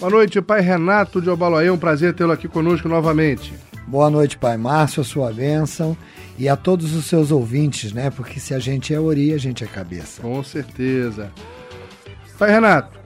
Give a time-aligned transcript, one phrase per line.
[0.00, 1.66] Boa noite, pai Renato de Obaloaí.
[1.66, 3.52] É um prazer tê-lo aqui conosco novamente.
[3.86, 5.94] Boa noite, pai Márcio, a sua bênção.
[6.38, 8.08] E a todos os seus ouvintes, né?
[8.08, 10.22] Porque se a gente é ori, a gente é cabeça.
[10.22, 11.30] Com certeza.
[12.38, 12.98] Pai Renato,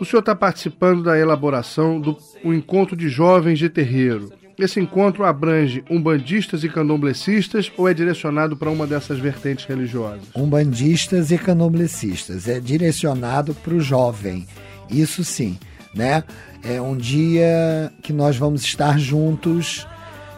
[0.00, 4.32] o senhor está participando da elaboração do um encontro de jovens de terreiro.
[4.58, 10.22] Esse encontro abrange umbandistas e candomblecistas ou é direcionado para uma dessas vertentes religiosas?
[10.34, 12.48] Umbandistas e candomblecistas.
[12.48, 14.46] É direcionado para o jovem.
[14.90, 15.58] Isso sim,
[15.94, 16.24] né?
[16.62, 19.86] É um dia que nós vamos estar juntos,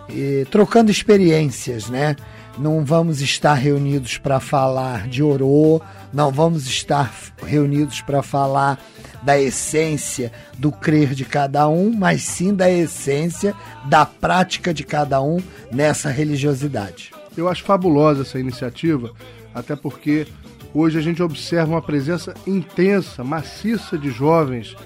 [0.08, 2.16] e, trocando experiências, né?
[2.58, 5.80] Não vamos estar reunidos para falar de orô,
[6.12, 7.12] não vamos estar
[7.44, 8.80] reunidos para falar
[9.22, 15.20] da essência do crer de cada um, mas sim da essência da prática de cada
[15.20, 15.38] um
[15.70, 17.10] nessa religiosidade.
[17.36, 19.12] Eu acho fabulosa essa iniciativa,
[19.54, 20.26] até porque
[20.74, 24.76] hoje a gente observa uma presença intensa, maciça de jovens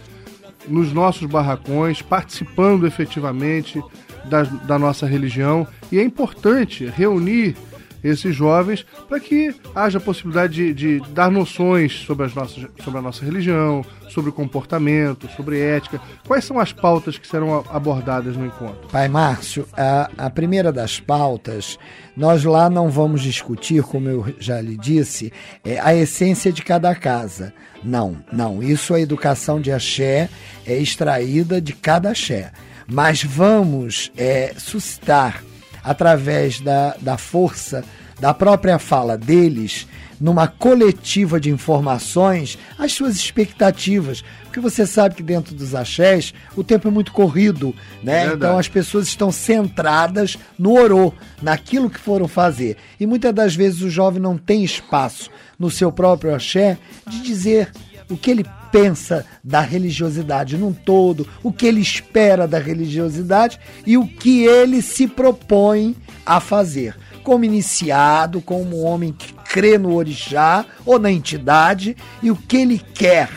[0.69, 3.83] nos nossos barracões, participando efetivamente
[4.27, 5.67] da, da nossa religião.
[5.91, 7.56] E é importante reunir
[8.03, 13.03] esses jovens para que haja possibilidade de, de, dar noções sobre, as nossas, sobre a
[13.03, 16.01] nossa religião, sobre o comportamento, sobre ética.
[16.27, 18.89] Quais são as pautas que serão abordadas no encontro?
[18.91, 21.78] Pai Márcio, a, a primeira das pautas,
[22.17, 25.33] nós lá não vamos discutir, como eu já lhe disse,
[25.65, 27.53] é a essência de cada casa.
[27.83, 28.62] Não, não.
[28.62, 30.28] Isso a educação de axé
[30.67, 32.53] é extraída de cada axé
[32.91, 35.45] mas vamos é, suscitar
[35.83, 37.84] através da, da força
[38.20, 39.89] da própria fala deles,
[40.20, 44.22] numa coletiva de informações, as suas expectativas.
[44.45, 48.27] Porque você sabe que dentro dos axés o tempo é muito corrido, né?
[48.27, 52.77] Então as pessoas estão centradas no orô, naquilo que foram fazer.
[52.98, 56.77] E muitas das vezes o jovem não tem espaço no seu próprio axé
[57.09, 57.72] de dizer
[58.11, 63.97] o que ele pensa da religiosidade num todo, o que ele espera da religiosidade e
[63.97, 66.97] o que ele se propõe a fazer.
[67.22, 72.56] Como iniciado, como um homem que crê no orixá ou na entidade e o que
[72.56, 73.28] ele quer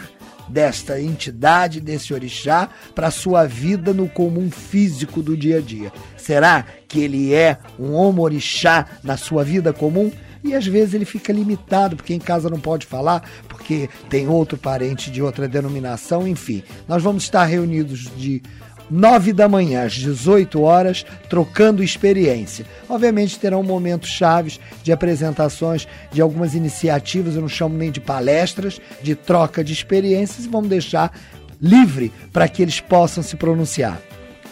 [0.47, 5.91] desta entidade, desse orixá, para sua vida no comum físico do dia a dia.
[6.15, 10.11] Será que ele é um homo orixá na sua vida comum?
[10.43, 14.57] E às vezes ele fica limitado, porque em casa não pode falar, porque tem outro
[14.57, 16.63] parente de outra denominação, enfim.
[16.87, 18.41] Nós vamos estar reunidos de
[18.89, 22.65] 9 da manhã às 18 horas, trocando experiência.
[22.89, 28.81] Obviamente terão momentos chaves de apresentações de algumas iniciativas, eu não chamo nem de palestras,
[29.01, 31.17] de troca de experiências e vamos deixar
[31.61, 34.01] livre para que eles possam se pronunciar.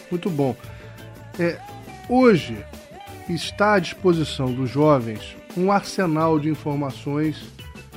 [0.10, 0.56] Muito bom.
[1.38, 1.58] É,
[2.10, 2.58] hoje
[3.30, 7.42] está à disposição dos jovens um arsenal de informações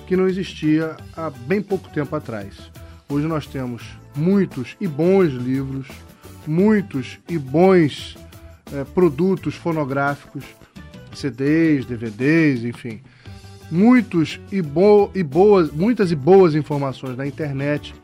[0.07, 2.71] que não existia há bem pouco tempo atrás.
[3.09, 3.83] Hoje nós temos
[4.17, 5.87] muitos e bons livros,
[6.47, 8.17] muitos e bons
[8.73, 10.45] é, produtos fonográficos,
[11.15, 13.01] CDs, DVDs, enfim,
[13.71, 17.95] muitos e, bo e boas, muitas e boas informações na internet.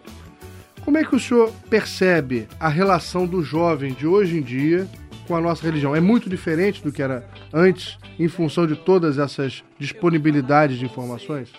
[0.84, 4.88] Como é que o senhor percebe a relação do jovem de hoje em dia
[5.30, 5.94] com a nossa religião?
[5.94, 11.50] É muito diferente do que era antes, em função de todas essas disponibilidades de informações?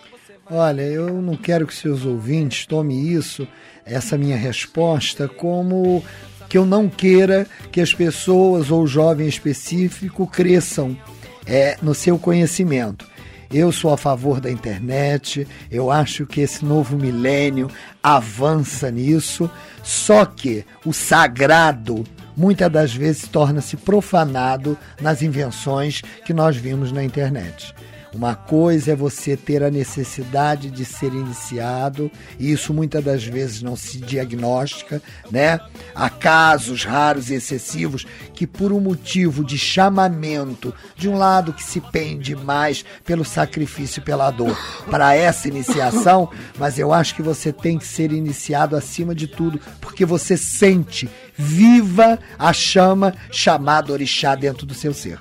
[0.50, 3.48] Olha, eu não quero que seus ouvintes tomem isso,
[3.86, 6.04] essa minha resposta, como
[6.50, 10.98] que eu não queira que as pessoas ou o jovem específico cresçam
[11.46, 13.10] é, no seu conhecimento.
[13.50, 17.70] Eu sou a favor da internet, eu acho que esse novo milênio
[18.04, 19.50] avança nisso,
[19.82, 22.04] só que o sagrado
[22.36, 27.74] muitas das vezes torna-se profanado nas invenções que nós vimos na internet.
[28.14, 33.62] Uma coisa é você ter a necessidade de ser iniciado, e isso muitas das vezes
[33.62, 35.02] não se diagnostica,
[35.32, 35.60] né?
[35.96, 41.64] Há casos raros e excessivos que, por um motivo de chamamento, de um lado que
[41.64, 44.58] se pende mais pelo sacrifício e pela dor,
[44.90, 46.30] para essa iniciação,
[46.60, 51.10] mas eu acho que você tem que ser iniciado acima de tudo, porque você sente
[51.38, 55.20] viva a chama chamada orixá dentro do seu ser.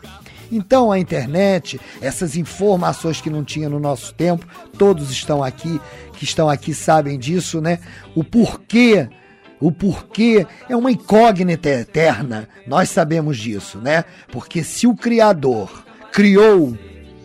[0.50, 5.80] Então a internet, essas informações que não tinha no nosso tempo, todos estão aqui,
[6.14, 7.78] que estão aqui sabem disso, né?
[8.14, 9.08] O porquê
[9.60, 12.48] o porquê é uma incógnita eterna.
[12.66, 14.04] Nós sabemos disso, né?
[14.32, 16.76] Porque se o Criador criou,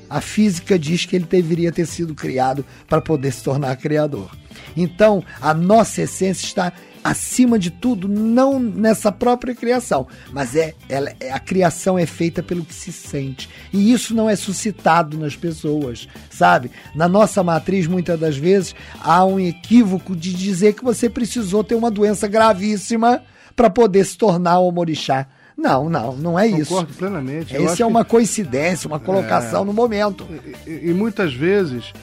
[0.09, 4.35] a física diz que ele deveria ter sido criado para poder se tornar criador.
[4.75, 6.73] Então, a nossa essência está
[7.05, 12.41] acima de tudo, não nessa própria criação, mas é, ela, é, a criação é feita
[12.41, 13.47] pelo que se sente.
[13.71, 16.71] E isso não é suscitado nas pessoas, sabe?
[16.95, 21.75] Na nossa matriz, muitas das vezes, há um equívoco de dizer que você precisou ter
[21.75, 23.21] uma doença gravíssima
[23.55, 25.27] para poder se tornar omorixá.
[25.55, 26.69] Não, não, não é isso.
[26.69, 27.55] Concordo plenamente.
[27.55, 28.11] Essa é uma que...
[28.11, 29.65] coincidência, uma colocação é...
[29.65, 30.27] no momento.
[30.65, 31.93] E, e, muitas vezes,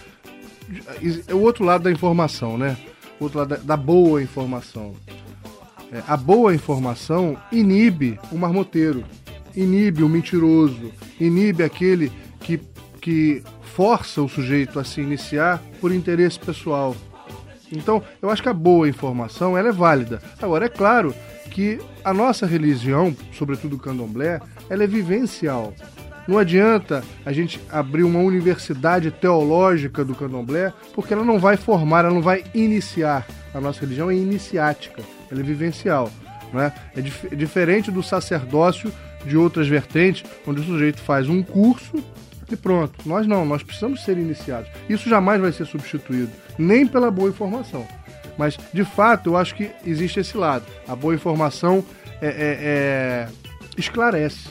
[1.32, 2.76] o outro lado da informação, né?
[3.20, 4.94] O outro lado da, da boa informação.
[5.92, 9.04] É, a boa informação inibe o marmoteiro,
[9.54, 10.90] inibe o mentiroso,
[11.20, 12.10] inibe aquele
[12.40, 12.58] que,
[13.00, 13.42] que
[13.74, 16.96] força o sujeito a se iniciar por interesse pessoal.
[17.70, 20.22] Então, eu acho que a boa informação ela é válida.
[20.40, 21.14] Agora, é claro
[21.50, 25.74] que a nossa religião, sobretudo o candomblé, ela é vivencial.
[26.26, 32.04] Não adianta a gente abrir uma universidade teológica do candomblé, porque ela não vai formar,
[32.04, 33.26] ela não vai iniciar.
[33.52, 36.10] A nossa religião é iniciática, ela é vivencial.
[36.52, 36.72] Não é?
[36.94, 38.92] É, dif é diferente do sacerdócio
[39.24, 42.02] de outras vertentes, onde o sujeito faz um curso
[42.50, 42.98] e pronto.
[43.06, 44.68] Nós não, nós precisamos ser iniciados.
[44.88, 47.86] Isso jamais vai ser substituído, nem pela boa informação.
[48.36, 50.64] Mas, de fato, eu acho que existe esse lado.
[50.88, 51.84] A boa informação
[52.20, 53.28] é, é, é,
[53.76, 54.48] esclarece.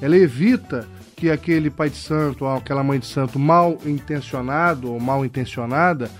[0.00, 0.86] Ela evita
[1.16, 6.10] que aquele pai de santo ou aquela mãe de santo mal intencionado ou mal intencionada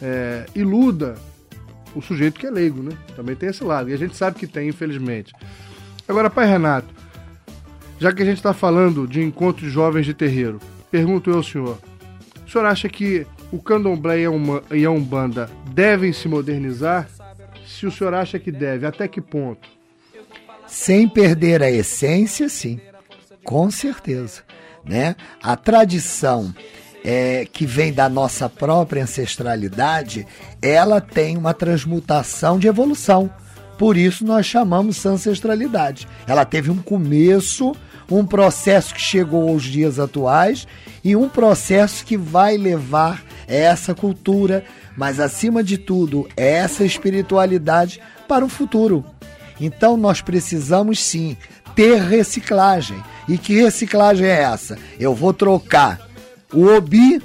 [0.00, 1.16] é, iluda
[1.94, 2.96] o sujeito que é leigo, né?
[3.14, 3.90] Também tem esse lado.
[3.90, 5.32] E a gente sabe que tem, infelizmente.
[6.08, 6.88] Agora, pai Renato,
[7.98, 10.60] já que a gente está falando de encontros jovens de terreiro,
[10.90, 11.78] pergunto eu ao senhor:
[12.46, 14.22] o senhor acha que o candomblé
[14.72, 17.08] e a umbanda devem se modernizar?
[17.66, 19.68] Se o senhor acha que deve, até que ponto?
[20.66, 22.80] Sem perder a essência, sim,
[23.44, 24.42] com certeza.
[24.84, 25.14] Né?
[25.42, 26.52] A tradição
[27.04, 30.26] é, que vem da nossa própria ancestralidade,
[30.62, 33.30] ela tem uma transmutação de evolução.
[33.78, 36.08] Por isso nós chamamos ancestralidade.
[36.26, 37.74] Ela teve um começo,
[38.10, 40.66] um processo que chegou aos dias atuais
[41.02, 44.64] e um processo que vai levar essa cultura,
[44.96, 49.04] mas acima de tudo, essa espiritualidade para o futuro.
[49.60, 51.36] Então nós precisamos sim
[51.74, 53.02] ter reciclagem.
[53.28, 54.78] E que reciclagem é essa?
[54.98, 56.00] Eu vou trocar
[56.52, 57.22] o obi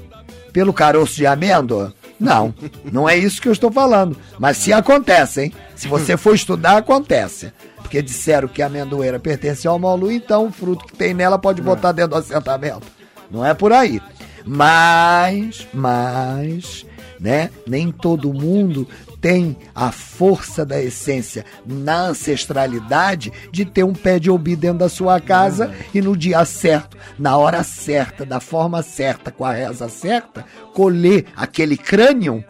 [0.51, 1.94] pelo caroço de amêndoa?
[2.19, 2.54] Não,
[2.92, 4.18] não é isso que eu estou falando.
[4.38, 5.54] Mas se acontece, hein?
[5.75, 7.54] Se você for estudar, acontece.
[7.78, 11.62] Porque disseram que a amendoeira pertence ao malu, então o fruto que tem nela pode
[11.62, 12.86] botar dentro do assentamento.
[13.31, 14.02] Não é por aí.
[14.45, 16.86] Mas, mas,
[17.19, 17.50] né?
[17.66, 18.88] Nem todo mundo
[19.21, 24.89] tem a força da essência na ancestralidade de ter um pé de obi dentro da
[24.89, 25.74] sua casa uhum.
[25.94, 31.25] e no dia certo, na hora certa, da forma certa, com a reza certa, colher
[31.36, 32.44] aquele crânio,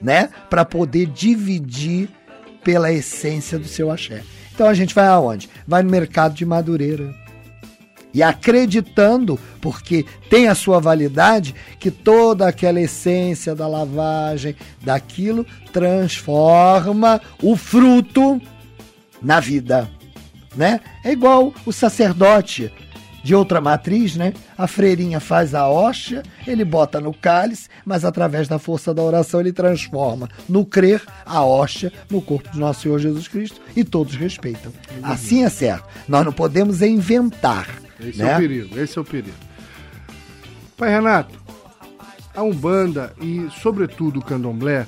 [0.00, 2.08] né, para poder dividir
[2.64, 4.22] pela essência do seu axé.
[4.54, 5.48] Então a gente vai aonde?
[5.66, 7.14] Vai no mercado de Madureira
[8.12, 17.20] e acreditando, porque tem a sua validade, que toda aquela essência da lavagem, daquilo, transforma
[17.42, 18.40] o fruto
[19.22, 19.88] na vida,
[20.56, 20.80] né?
[21.04, 22.72] É igual o sacerdote
[23.22, 24.32] de outra matriz, né?
[24.56, 29.40] A freirinha faz a hóstia, ele bota no cálice, mas através da força da oração
[29.40, 34.14] ele transforma no crer a hóstia no corpo de nosso Senhor Jesus Cristo e todos
[34.14, 34.72] respeitam.
[35.02, 35.86] Assim é certo.
[36.08, 37.68] Nós não podemos inventar
[38.02, 38.24] esse né?
[38.24, 38.38] é o né?
[38.38, 39.36] perigo, esse é o perigo.
[40.76, 41.38] Pai Renato,
[42.34, 44.86] a Umbanda e, sobretudo, o Candomblé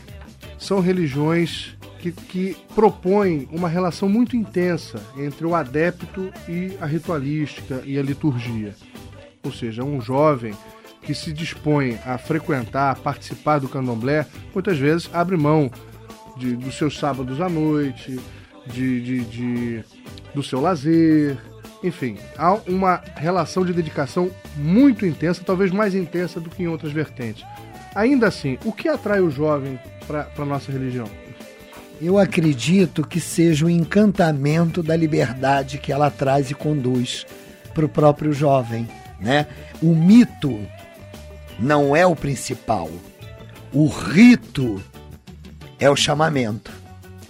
[0.59, 7.83] são religiões que, que propõem uma relação muito intensa entre o adepto e a ritualística
[7.85, 8.75] e a liturgia.
[9.45, 10.55] Ou seja, um jovem
[11.03, 15.71] que se dispõe a frequentar, a participar do candomblé, muitas vezes abre mão
[16.37, 18.19] de, dos seus sábados à noite,
[18.67, 19.85] de, de, de
[20.35, 21.37] do seu lazer,
[21.83, 26.93] enfim, há uma relação de dedicação muito intensa, talvez mais intensa do que em outras
[26.93, 27.45] vertentes.
[27.95, 31.09] Ainda assim, o que atrai o jovem para a nossa religião?
[32.01, 37.27] Eu acredito que seja o encantamento da liberdade que ela traz e conduz
[37.75, 38.89] para o próprio jovem.
[39.21, 39.47] Né?
[39.81, 40.59] O mito
[41.59, 42.91] não é o principal.
[43.73, 44.83] O rito
[45.79, 46.73] é o chamamento.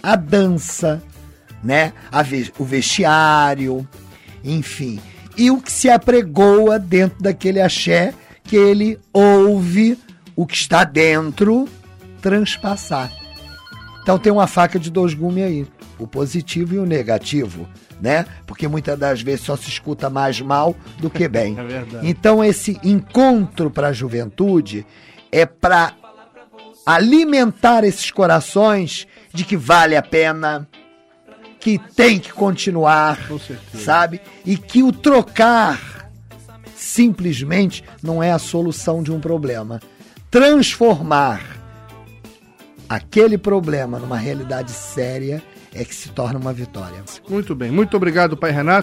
[0.01, 1.01] A dança,
[1.63, 1.93] né?
[2.57, 3.87] o vestiário,
[4.43, 4.99] enfim.
[5.37, 9.97] E o que se apregoa dentro daquele axé que ele ouve
[10.35, 11.67] o que está dentro
[12.21, 13.11] transpassar.
[14.01, 17.67] Então tem uma faca de dois gumes aí, o positivo e o negativo,
[18.01, 18.25] né?
[18.45, 21.57] Porque muitas das vezes só se escuta mais mal do que bem.
[21.59, 22.07] é verdade.
[22.07, 24.85] Então esse encontro para a juventude
[25.31, 25.93] é para
[26.85, 30.67] alimentar esses corações de que vale a pena,
[31.63, 33.17] que tem que continuar,
[33.73, 34.19] sabe?
[34.45, 36.09] E que o trocar
[36.75, 39.79] simplesmente não é a solução de um problema.
[40.29, 41.41] Transformar
[42.89, 45.41] aquele problema numa realidade séria
[45.73, 47.01] é que se torna uma vitória.
[47.29, 47.71] Muito bem.
[47.71, 48.81] Muito obrigado, Pai Renato.